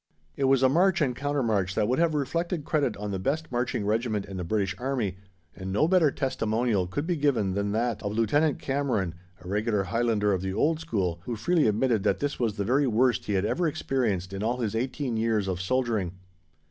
It 0.35 0.45
was 0.45 0.63
a 0.63 0.67
march 0.67 0.99
and 0.99 1.15
counter 1.15 1.43
march 1.43 1.75
that 1.75 1.87
would 1.87 1.99
have 1.99 2.15
reflected 2.15 2.65
credit 2.65 2.97
on 2.97 3.11
the 3.11 3.19
best 3.19 3.51
marching 3.51 3.85
Regiment 3.85 4.25
in 4.25 4.37
the 4.37 4.43
British 4.43 4.73
Army, 4.79 5.17
and 5.55 5.71
no 5.71 5.87
better 5.87 6.09
testimonial 6.09 6.87
could 6.87 7.05
be 7.05 7.15
given 7.15 7.53
than 7.53 7.71
that 7.73 8.01
of 8.01 8.11
Lieut. 8.13 8.57
Cameron, 8.57 9.13
a 9.41 9.47
regular 9.47 9.83
Highlander 9.83 10.33
of 10.33 10.41
the 10.41 10.55
old 10.55 10.79
school, 10.79 11.21
who 11.25 11.35
freely 11.35 11.67
admitted 11.67 12.01
that 12.01 12.17
this 12.17 12.39
was 12.39 12.55
the 12.57 12.65
very 12.65 12.87
worst 12.87 13.25
he 13.25 13.33
had 13.33 13.45
ever 13.45 13.67
experienced 13.67 14.33
in 14.33 14.41
all 14.41 14.57
his 14.57 14.73
eighteen 14.75 15.17
years 15.17 15.47
of 15.47 15.61
soldiering. 15.61 16.13